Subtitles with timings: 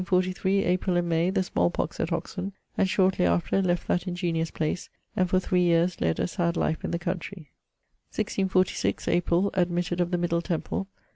[0.03, 4.51] 1643: April and May, the small pox at Oxon; and shortly after, left that ingeniouse
[4.51, 7.51] place; and for three yeares led a sad life in the countrey.
[8.09, 10.87] 1646: April, admitted of the Middle Temple.